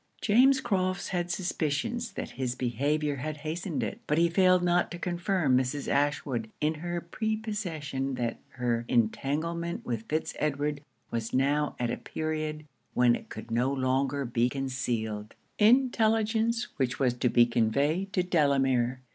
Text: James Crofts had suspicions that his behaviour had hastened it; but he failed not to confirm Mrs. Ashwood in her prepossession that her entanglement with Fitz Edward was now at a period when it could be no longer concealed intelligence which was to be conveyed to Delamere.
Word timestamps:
James 0.19 0.61
Crofts 0.61 1.09
had 1.09 1.29
suspicions 1.29 2.13
that 2.13 2.31
his 2.31 2.55
behaviour 2.55 3.17
had 3.17 3.37
hastened 3.45 3.83
it; 3.83 4.01
but 4.07 4.17
he 4.17 4.29
failed 4.29 4.63
not 4.63 4.89
to 4.89 4.97
confirm 4.97 5.55
Mrs. 5.55 5.87
Ashwood 5.87 6.49
in 6.59 6.73
her 6.73 7.01
prepossession 7.01 8.15
that 8.15 8.39
her 8.53 8.83
entanglement 8.87 9.85
with 9.85 10.07
Fitz 10.09 10.33
Edward 10.39 10.81
was 11.11 11.35
now 11.35 11.75
at 11.77 11.91
a 11.91 11.97
period 11.97 12.65
when 12.95 13.15
it 13.15 13.29
could 13.29 13.49
be 13.49 13.53
no 13.53 13.71
longer 13.71 14.25
concealed 14.25 15.35
intelligence 15.59 16.69
which 16.77 16.97
was 16.97 17.13
to 17.13 17.29
be 17.29 17.45
conveyed 17.45 18.11
to 18.13 18.23
Delamere. 18.23 19.01